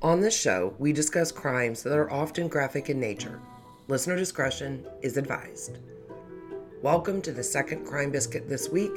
[0.00, 3.40] On this show, we discuss crimes that are often graphic in nature.
[3.88, 5.78] Listener discretion is advised.
[6.82, 8.96] Welcome to the second crime biscuit this week.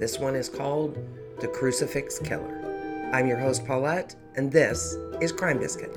[0.00, 0.98] This one is called
[1.38, 3.10] The Crucifix Killer.
[3.12, 5.96] I'm your host, Paulette, and this is Crime Biscuit.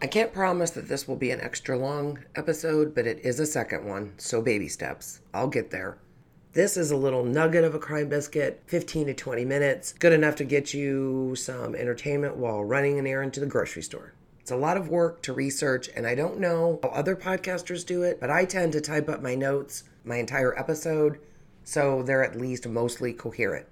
[0.00, 3.46] I can't promise that this will be an extra long episode, but it is a
[3.46, 5.20] second one, so baby steps.
[5.34, 5.98] I'll get there.
[6.52, 10.36] This is a little nugget of a crime biscuit, 15 to 20 minutes, good enough
[10.36, 14.12] to get you some entertainment while running an errand to the grocery store.
[14.38, 18.04] It's a lot of work to research, and I don't know how other podcasters do
[18.04, 21.18] it, but I tend to type up my notes my entire episode
[21.64, 23.66] so they're at least mostly coherent.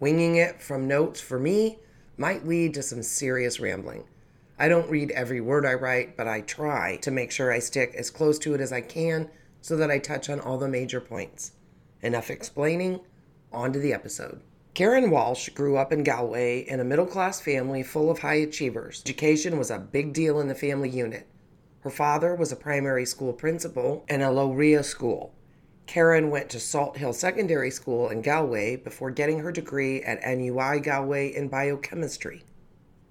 [0.00, 1.78] Winging it from notes for me
[2.16, 4.04] might lead to some serious rambling.
[4.60, 7.94] I don't read every word I write, but I try to make sure I stick
[7.96, 9.30] as close to it as I can
[9.62, 11.52] so that I touch on all the major points.
[12.02, 13.00] Enough explaining,
[13.50, 14.42] on to the episode.
[14.74, 19.00] Karen Walsh grew up in Galway in a middle class family full of high achievers.
[19.06, 21.26] Education was a big deal in the family unit.
[21.80, 25.32] Her father was a primary school principal in a Loria school.
[25.86, 30.80] Karen went to Salt Hill Secondary School in Galway before getting her degree at NUI
[30.80, 32.44] Galway in biochemistry.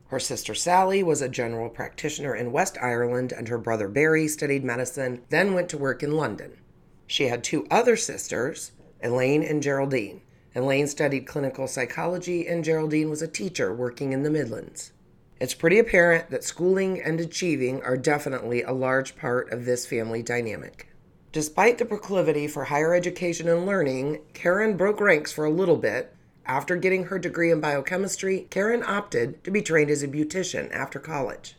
[0.09, 4.63] Her sister Sally was a general practitioner in West Ireland, and her brother Barry studied
[4.63, 6.57] medicine, then went to work in London.
[7.05, 8.71] She had two other sisters,
[9.03, 10.21] Elaine and Geraldine.
[10.55, 14.93] Elaine studied clinical psychology, and Geraldine was a teacher working in the Midlands.
[15.39, 20.23] It's pretty apparent that schooling and achieving are definitely a large part of this family
[20.23, 20.87] dynamic.
[21.31, 26.15] Despite the proclivity for higher education and learning, Karen broke ranks for a little bit
[26.49, 30.97] after getting her degree in biochemistry, Karen opted to be trained as a beautician after
[30.97, 31.55] college.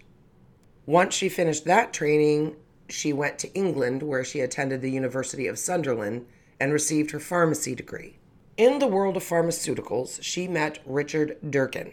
[0.84, 2.56] Once she finished that training,
[2.88, 6.26] she went to England where she attended the University of Sunderland
[6.58, 8.18] and received her pharmacy degree.
[8.56, 11.92] In the world of pharmaceuticals, she met Richard Durkin.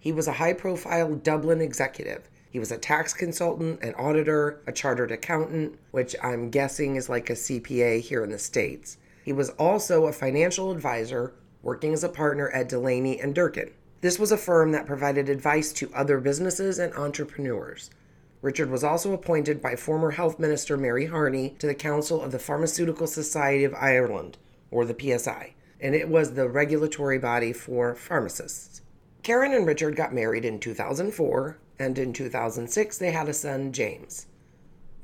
[0.00, 2.28] He was a high profile Dublin executive.
[2.50, 7.30] He was a tax consultant, an auditor, a chartered accountant, which I'm guessing is like
[7.30, 8.98] a CPA here in the States.
[9.24, 13.70] He was also a financial advisor working as a partner at Delaney and Durkin.
[14.00, 17.90] This was a firm that provided advice to other businesses and entrepreneurs.
[18.40, 22.40] Richard was also appointed by former Health Minister Mary Harney to the Council of the
[22.40, 24.38] Pharmaceutical Society of Ireland,
[24.72, 28.82] or the PSI, and it was the regulatory body for pharmacists.
[29.22, 34.26] Karen and Richard got married in 2004, and in 2006 they had a son, James.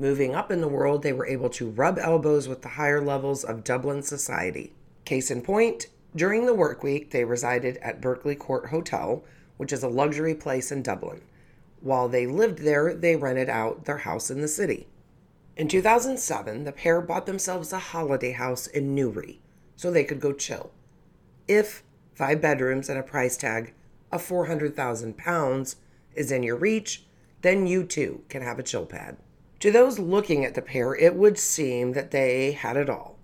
[0.00, 3.44] Moving up in the world, they were able to rub elbows with the higher levels
[3.44, 4.72] of Dublin society.
[5.04, 5.86] Case in point,
[6.16, 9.22] during the work week, they resided at Berkeley Court Hotel,
[9.56, 11.20] which is a luxury place in Dublin.
[11.80, 14.88] While they lived there, they rented out their house in the city.
[15.56, 19.41] In 2007, the pair bought themselves a holiday house in Newry
[19.76, 20.70] so they could go chill.
[21.46, 21.82] If
[22.14, 23.75] five bedrooms and a price tag
[24.10, 25.76] of 400,000 pounds
[26.14, 27.04] is in your reach,
[27.42, 29.19] then you too can have a chill pad.
[29.60, 33.17] To those looking at the pair, it would seem that they had it all.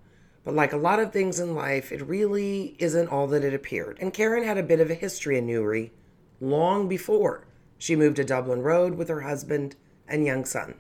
[0.45, 3.99] But like a lot of things in life, it really isn't all that it appeared.
[4.01, 5.93] And Karen had a bit of a history in Newry
[6.41, 7.47] long before
[7.79, 10.75] she moved to Dublin Road with her husband and young son.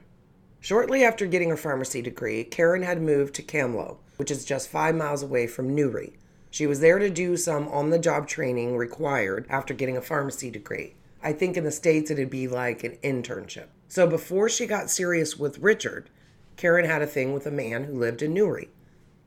[0.60, 4.94] Shortly after getting her pharmacy degree, Karen had moved to Camlough, which is just five
[4.94, 6.14] miles away from Newry.
[6.50, 10.50] She was there to do some on the job training required after getting a pharmacy
[10.50, 10.94] degree.
[11.22, 13.66] I think in the States it'd be like an internship.
[13.88, 16.10] So before she got serious with Richard,
[16.56, 18.68] Karen had a thing with a man who lived in Newry.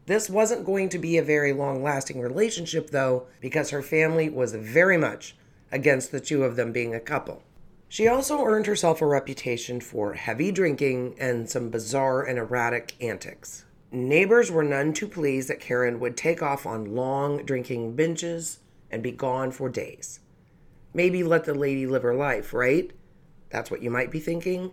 [0.07, 4.56] This wasn't going to be a very long lasting relationship, though, because her family was
[4.56, 5.35] very much
[5.69, 7.44] against the two of them being a couple.
[7.90, 13.66] She also earned herself a reputation for heavy drinking and some bizarre and erratic antics.
[13.91, 19.03] Neighbors were none too pleased that Karen would take off on long drinking binges and
[19.03, 20.22] be gone for days.
[20.94, 22.91] Maybe let the lady live her life, right?
[23.50, 24.72] That's what you might be thinking.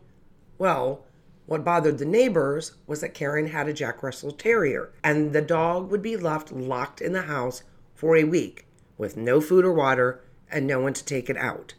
[0.59, 1.05] Well,
[1.47, 5.91] what bothered the neighbors was that Karen had a Jack Russell Terrier, and the dog
[5.91, 7.63] would be left locked in the house
[7.95, 11.75] for a week with no food or water and no one to take it out.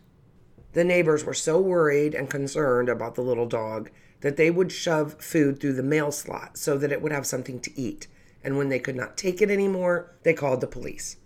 [0.73, 3.89] The neighbors were so worried and concerned about the little dog
[4.21, 7.59] that they would shove food through the mail slot so that it would have something
[7.62, 8.07] to eat.
[8.44, 11.17] And when they could not take it anymore, they called the police.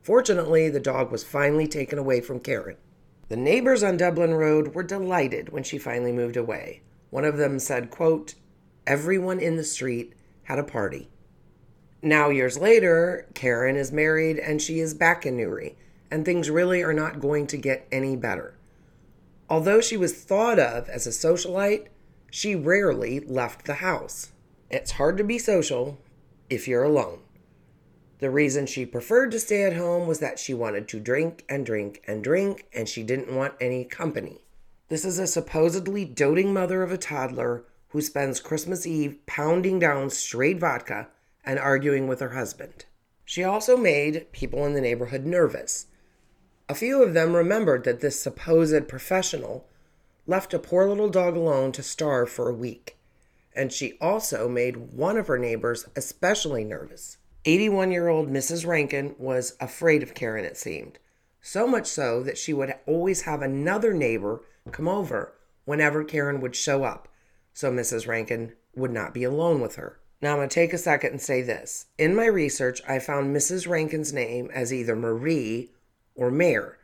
[0.00, 2.76] Fortunately, the dog was finally taken away from Karen.
[3.28, 6.82] The neighbors on Dublin Road were delighted when she finally moved away.
[7.14, 8.34] One of them said, quote,
[8.88, 11.10] Everyone in the street had a party.
[12.02, 15.76] Now, years later, Karen is married and she is back in Newry,
[16.10, 18.56] and things really are not going to get any better.
[19.48, 21.86] Although she was thought of as a socialite,
[22.32, 24.32] she rarely left the house.
[24.68, 26.00] It's hard to be social
[26.50, 27.20] if you're alone.
[28.18, 31.64] The reason she preferred to stay at home was that she wanted to drink and
[31.64, 34.43] drink and drink, and she didn't want any company.
[34.94, 40.08] This is a supposedly doting mother of a toddler who spends Christmas Eve pounding down
[40.08, 41.08] straight vodka
[41.44, 42.84] and arguing with her husband.
[43.24, 45.86] She also made people in the neighborhood nervous.
[46.68, 49.66] A few of them remembered that this supposed professional
[50.28, 52.96] left a poor little dog alone to starve for a week.
[53.52, 57.16] And she also made one of her neighbors especially nervous.
[57.46, 58.64] 81 year old Mrs.
[58.64, 61.00] Rankin was afraid of Karen, it seemed.
[61.40, 65.34] So much so that she would always have another neighbor come over
[65.64, 67.08] whenever Karen would show up,
[67.52, 68.06] so Mrs.
[68.06, 70.00] Rankin would not be alone with her.
[70.20, 71.86] Now, I'm going to take a second and say this.
[71.98, 73.68] In my research, I found Mrs.
[73.68, 75.70] Rankin's name as either Marie
[76.14, 76.78] or Mayor.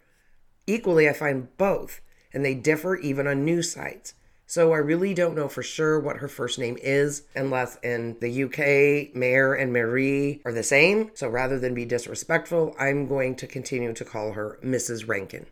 [0.67, 2.01] Equally, I find both,
[2.35, 4.15] and they differ even on news sites.
[4.47, 8.45] So I really don't know for sure what her first name is, unless in the
[8.45, 11.13] UK, Mayor and Marie are the same.
[11.15, 15.09] So rather than be disrespectful, I'm going to continue to call her Mrs.
[15.09, 15.47] Rankin.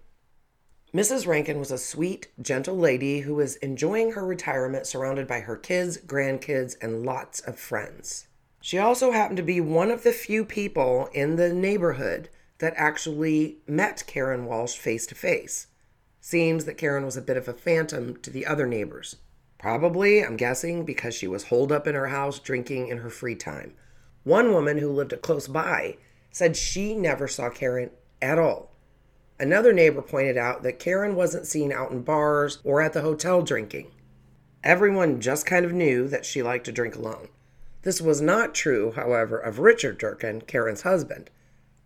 [0.95, 1.27] Mrs.
[1.27, 5.99] Rankin was a sweet, gentle lady who was enjoying her retirement surrounded by her kids,
[5.99, 8.27] grandkids, and lots of friends.
[8.63, 13.59] She also happened to be one of the few people in the neighborhood that actually
[13.67, 15.67] met Karen Walsh face to face.
[16.23, 19.17] Seems that Karen was a bit of a phantom to the other neighbors.
[19.59, 23.35] Probably, I'm guessing, because she was holed up in her house drinking in her free
[23.35, 23.75] time.
[24.25, 25.99] One woman who lived close by
[26.31, 27.91] said she never saw Karen
[28.23, 28.73] at all.
[29.41, 33.43] Another neighbor pointed out that Karen wasn't seen out in bars or at the hotel
[33.43, 33.91] drinking.
[34.65, 37.29] Everyone just kind of knew that she liked to drink alone.
[37.83, 41.31] This was not true, however, of Richard Durkin, Karen's husband.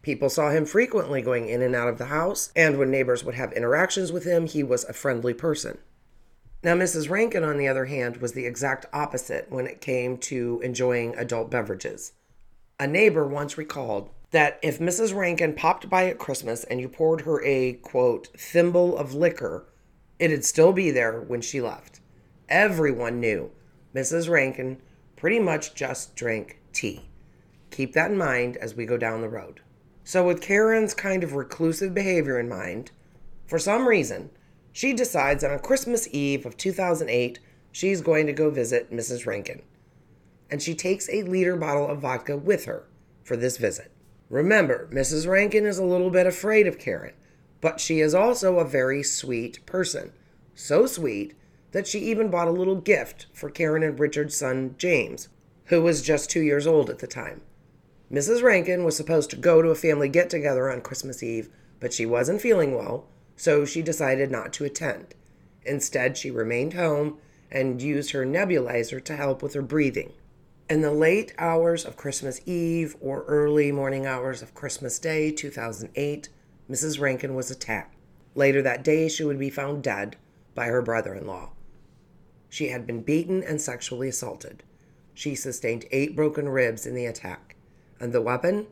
[0.00, 3.34] People saw him frequently going in and out of the house, and when neighbors would
[3.34, 5.78] have interactions with him, he was a friendly person.
[6.64, 7.10] Now, Mrs.
[7.10, 11.50] Rankin, on the other hand, was the exact opposite when it came to enjoying adult
[11.50, 12.12] beverages.
[12.80, 15.14] A neighbor once recalled that if Mrs.
[15.14, 19.66] Rankin popped by at Christmas and you poured her a, quote, thimble of liquor,
[20.18, 22.00] it'd still be there when she left.
[22.48, 23.50] Everyone knew
[23.94, 24.28] Mrs.
[24.28, 24.80] Rankin
[25.16, 27.02] pretty much just drank tea.
[27.70, 29.60] Keep that in mind as we go down the road.
[30.04, 32.90] So, with Karen's kind of reclusive behavior in mind,
[33.46, 34.30] for some reason,
[34.72, 37.38] she decides on Christmas Eve of 2008,
[37.70, 39.26] she's going to go visit Mrs.
[39.26, 39.62] Rankin.
[40.50, 42.84] And she takes a liter bottle of vodka with her
[43.22, 43.91] for this visit.
[44.32, 45.28] Remember, Mrs.
[45.28, 47.12] Rankin is a little bit afraid of Karen,
[47.60, 50.10] but she is also a very sweet person.
[50.54, 51.34] So sweet
[51.72, 55.28] that she even bought a little gift for Karen and Richard's son, James,
[55.66, 57.42] who was just two years old at the time.
[58.10, 58.42] Mrs.
[58.42, 62.06] Rankin was supposed to go to a family get together on Christmas Eve, but she
[62.06, 63.04] wasn't feeling well,
[63.36, 65.14] so she decided not to attend.
[65.66, 67.18] Instead, she remained home
[67.50, 70.14] and used her nebulizer to help with her breathing.
[70.70, 76.28] In the late hours of Christmas Eve or early morning hours of Christmas Day 2008,
[76.70, 77.00] Mrs.
[77.00, 77.96] Rankin was attacked.
[78.34, 80.16] Later that day, she would be found dead
[80.54, 81.50] by her brother in law.
[82.48, 84.62] She had been beaten and sexually assaulted.
[85.12, 87.56] She sustained eight broken ribs in the attack
[88.00, 88.66] and the weapon,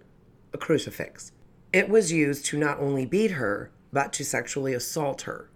[0.53, 1.33] a crucifix.
[1.73, 5.51] It was used to not only beat her, but to sexually assault her.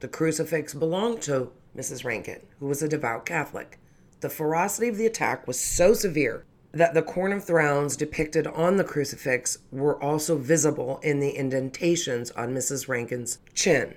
[0.00, 2.04] The crucifix belonged to Mrs.
[2.04, 3.78] Rankin, who was a devout Catholic.
[4.20, 8.76] The ferocity of the attack was so severe that the corn of thorns depicted on
[8.76, 12.88] the crucifix were also visible in the indentations on Mrs.
[12.88, 13.94] Rankin's chin.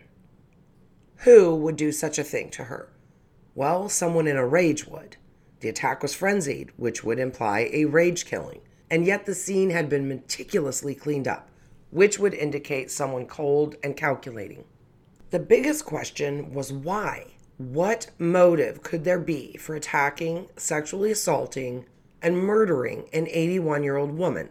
[1.18, 2.90] Who would do such a thing to her?
[3.56, 5.18] Well, someone in a rage would.
[5.60, 9.90] The attack was frenzied, which would imply a rage killing and yet the scene had
[9.90, 11.50] been meticulously cleaned up,
[11.92, 14.64] which would indicate someone cold and calculating.
[15.30, 17.34] The biggest question was why?
[17.60, 21.88] What motive could there be for attacking, sexually assaulting,
[22.22, 24.48] and murdering an 81 year old woman?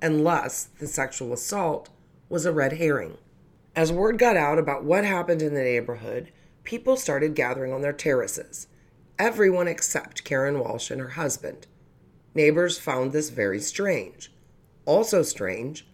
[0.00, 1.90] Unless the sexual assault
[2.30, 3.18] was a red herring.
[3.74, 6.32] As word got out about what happened in the neighborhood,
[6.64, 8.66] people started gathering on their terraces.
[9.18, 11.66] Everyone except Karen Walsh and her husband.
[12.34, 14.32] Neighbors found this very strange.
[14.86, 15.86] Also strange,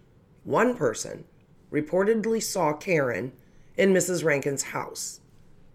[0.44, 1.24] one person
[1.72, 3.32] reportedly saw Karen
[3.76, 4.22] in Mrs.
[4.22, 5.18] Rankin's house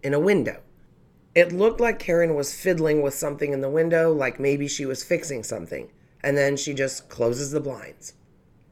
[0.02, 0.62] in a window.
[1.34, 5.04] It looked like Karen was fiddling with something in the window, like maybe she was
[5.04, 5.90] fixing something,
[6.22, 8.14] and then she just closes the blinds.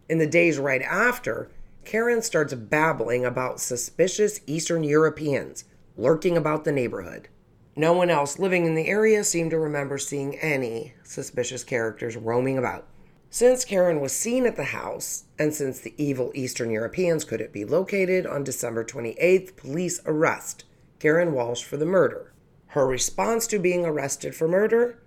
[0.09, 1.51] In the days right after,
[1.85, 5.65] Karen starts babbling about suspicious Eastern Europeans
[5.97, 7.29] lurking about the neighborhood.
[7.77, 12.59] No one else living in the area seemed to remember seeing any suspicious characters roaming
[12.59, 12.87] about.
[13.31, 17.65] Since Karen was seen at the house, and since the evil Eastern Europeans couldn't be
[17.65, 20.65] located, on December 28th, police arrest
[21.07, 22.33] Karen Walsh for the murder.
[22.71, 24.99] Her response to being arrested for murder?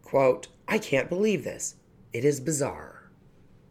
[0.00, 1.74] Quote, I can't believe this.
[2.12, 3.10] It is bizarre.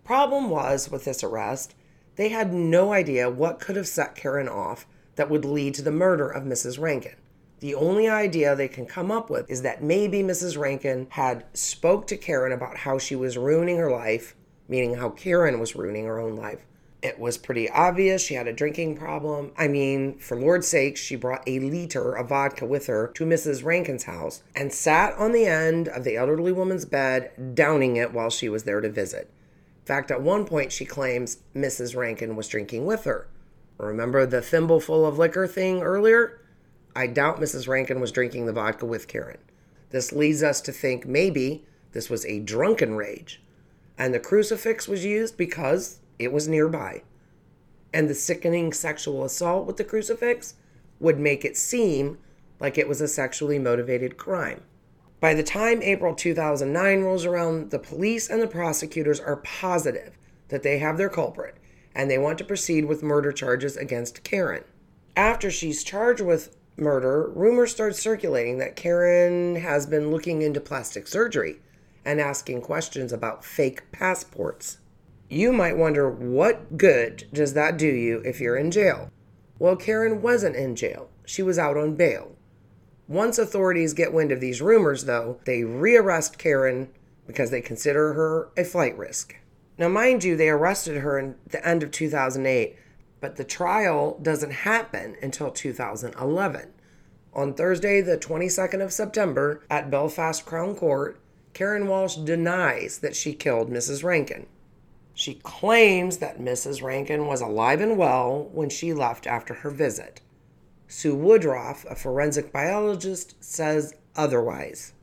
[0.04, 1.74] Problem was with this arrest,
[2.18, 5.90] they had no idea what could have set Karen off that would lead to the
[5.90, 6.78] murder of Mrs.
[6.78, 7.16] Rankin.
[7.62, 10.58] The only idea they can come up with is that maybe Mrs.
[10.58, 14.36] Rankin had spoke to Karen about how she was ruining her life,
[14.68, 16.66] meaning how Karen was ruining her own life.
[17.04, 19.52] It was pretty obvious she had a drinking problem.
[19.58, 23.62] I mean, for Lord's sake, she brought a liter of vodka with her to Mrs.
[23.62, 28.30] Rankin's house and sat on the end of the elderly woman's bed, downing it while
[28.30, 29.30] she was there to visit.
[29.82, 31.94] In fact, at one point, she claims Mrs.
[31.94, 33.28] Rankin was drinking with her.
[33.78, 36.40] Remember the thimbleful of liquor thing earlier?
[36.96, 37.68] I doubt Mrs.
[37.68, 39.40] Rankin was drinking the vodka with Karen.
[39.90, 43.42] This leads us to think maybe this was a drunken rage.
[43.98, 47.04] And the crucifix was used because it was nearby.
[47.94, 50.56] And the sickening sexual assault with the crucifix
[51.00, 52.18] would make it seem
[52.60, 54.62] like it was a sexually motivated crime.
[55.20, 60.18] By the time April 2009 rolls around, the police and the prosecutors are positive
[60.50, 61.56] that they have their culprit
[61.96, 64.64] and they want to proceed with murder charges against Karen.
[65.16, 71.08] After she's charged with murder, rumors start circulating that Karen has been looking into plastic
[71.08, 71.60] surgery
[72.04, 74.80] and asking questions about fake passports.
[75.34, 79.10] You might wonder what good does that do you if you're in jail?
[79.58, 81.10] Well, Karen wasn't in jail.
[81.26, 82.36] She was out on bail.
[83.08, 86.92] Once authorities get wind of these rumors, though, they rearrest Karen
[87.26, 89.36] because they consider her a flight risk.
[89.76, 92.78] Now, mind you, they arrested her in the end of 2008,
[93.20, 96.74] but the trial doesn't happen until 2011.
[97.34, 101.20] On Thursday, the 22nd of September, at Belfast Crown Court,
[101.54, 104.04] Karen Walsh denies that she killed Mrs.
[104.04, 104.46] Rankin.
[105.14, 106.82] She claims that Mrs.
[106.82, 110.22] Rankin was alive and well when she left after her visit.
[110.88, 114.94] Sue Woodruff, a forensic biologist, says otherwise.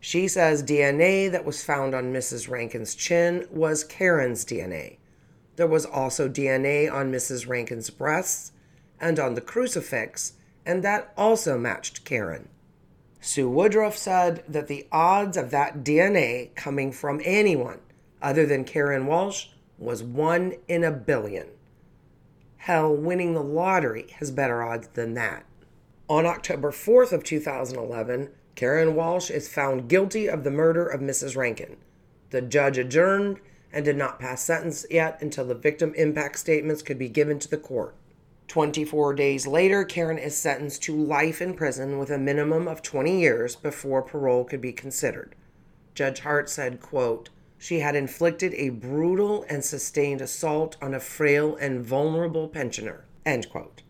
[0.00, 2.48] She says DNA that was found on Mrs.
[2.48, 4.98] Rankin's chin was Karen's DNA.
[5.56, 7.48] There was also DNA on Mrs.
[7.48, 8.52] Rankin's breasts
[9.00, 10.34] and on the crucifix,
[10.64, 12.48] and that also matched Karen.
[13.20, 17.80] Sue Woodruff said that the odds of that DNA coming from anyone
[18.22, 19.48] other than Karen Walsh
[19.78, 21.48] was one in a billion.
[22.58, 25.44] Hell, winning the lottery has better odds than that.
[26.08, 31.36] On October 4th of 2011, Karen Walsh is found guilty of the murder of Mrs.
[31.36, 31.76] Rankin.
[32.30, 33.38] The judge adjourned
[33.72, 37.48] and did not pass sentence yet until the victim impact statements could be given to
[37.48, 37.94] the court.
[38.48, 43.20] 24 days later, Karen is sentenced to life in prison with a minimum of 20
[43.20, 45.34] years before parole could be considered.
[45.94, 51.56] Judge Hart said, quote, she had inflicted a brutal and sustained assault on a frail
[51.56, 53.04] and vulnerable pensioner.
[53.26, 53.82] End quote.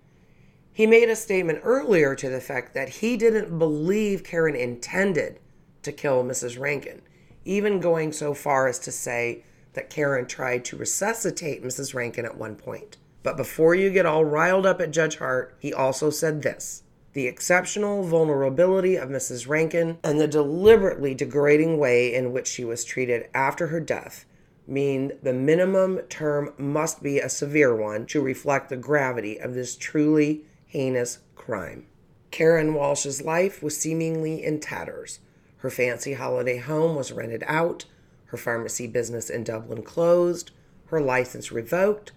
[0.73, 5.41] He made a statement earlier to the effect that he didn't believe Karen intended
[5.83, 6.59] to kill Mrs.
[6.59, 7.03] Rankin,
[7.45, 9.45] even going so far as to say
[9.75, 11.95] that Karen tried to resuscitate Mrs.
[11.95, 12.97] Rankin at one point.
[13.23, 16.83] But before you get all riled up at Judge Hart, he also said this
[17.19, 19.49] the exceptional vulnerability of Mrs.
[19.49, 24.25] Rankin, and the deliberately degrading way in which she was treated after her death
[24.69, 29.75] mean the minimum term must be a severe one to reflect the gravity of this
[29.75, 31.87] truly heinous crime.
[32.31, 35.19] Karen Walsh's life was seemingly in tatters.
[35.57, 37.85] Her fancy holiday home was rented out,
[38.27, 40.53] her pharmacy business in Dublin closed,
[40.87, 42.13] her license revoked,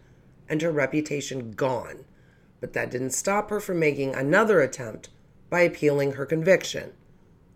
[0.47, 2.05] and her reputation gone
[2.61, 5.09] but that didn't stop her from making another attempt
[5.49, 6.93] by appealing her conviction,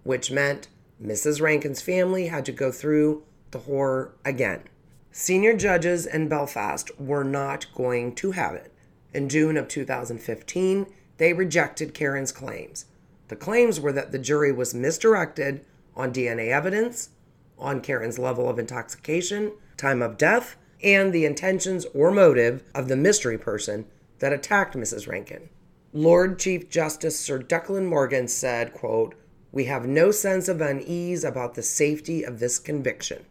[0.03, 0.67] which meant
[1.01, 1.39] Mrs.
[1.39, 4.63] Rankin's family had to go through the horror again.
[5.11, 8.73] Senior judges in Belfast were not going to have it.
[9.13, 12.85] In June of 2015, they rejected Karen's claims.
[13.29, 15.63] The claims were that the jury was misdirected
[15.95, 17.11] on DNA evidence,
[17.57, 22.97] on Karen's level of intoxication, time of death, and the intentions or motive of the
[22.97, 23.85] mystery person
[24.19, 25.07] that attacked Mrs.
[25.07, 25.49] Rankin.
[25.93, 29.15] Lord Chief Justice Sir Declan Morgan said, quote,
[29.51, 33.25] We have no sense of unease about the safety of this conviction.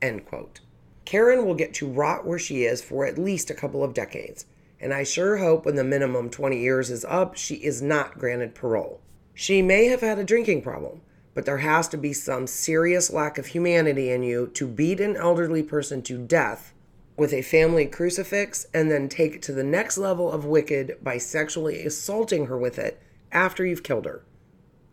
[0.00, 0.60] End quote.
[1.04, 4.46] Karen will get to rot where she is for at least a couple of decades,
[4.80, 8.54] and I sure hope when the minimum 20 years is up, she is not granted
[8.54, 9.00] parole.
[9.34, 11.02] She may have had a drinking problem,
[11.34, 15.16] but there has to be some serious lack of humanity in you to beat an
[15.16, 16.72] elderly person to death
[17.16, 21.18] with a family crucifix and then take it to the next level of wicked by
[21.18, 23.00] sexually assaulting her with it
[23.32, 24.24] after you've killed her.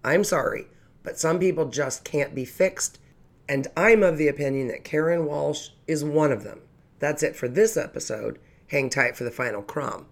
[0.03, 0.67] I'm sorry,
[1.03, 2.99] but some people just can't be fixed,
[3.47, 6.61] And I'm of the opinion that Karen Walsh is one of them.
[6.99, 8.39] That's it for this episode.
[8.67, 10.05] Hang tight for the final crumb.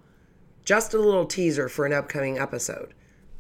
[0.66, 2.94] Just a little teaser for an upcoming episode.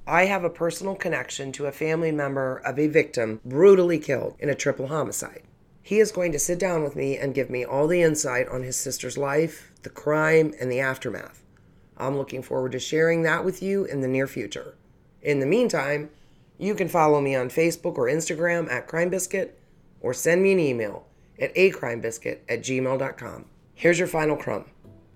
[0.07, 4.49] I have a personal connection to a family member of a victim brutally killed in
[4.49, 5.43] a triple homicide.
[5.83, 8.63] He is going to sit down with me and give me all the insight on
[8.63, 11.43] his sister's life, the crime, and the aftermath.
[11.97, 14.75] I'm looking forward to sharing that with you in the near future.
[15.21, 16.09] In the meantime,
[16.57, 19.59] you can follow me on Facebook or Instagram at Crime Biscuit
[20.01, 21.07] or send me an email
[21.39, 23.45] at acrimebiscuit at gmail.com.
[23.73, 24.65] Here's your final crumb.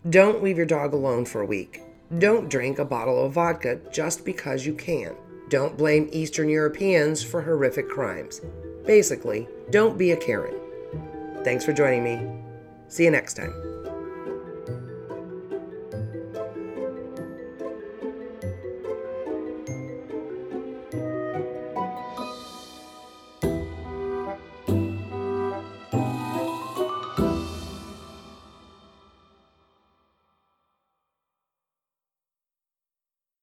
[0.09, 1.81] Don't leave your dog alone for a week.
[2.19, 5.15] Don't drink a bottle of vodka just because you can.
[5.49, 8.41] Don't blame Eastern Europeans for horrific crimes.
[8.85, 10.55] Basically, don't be a Karen.
[11.43, 12.43] Thanks for joining me.
[12.87, 13.74] See you next time.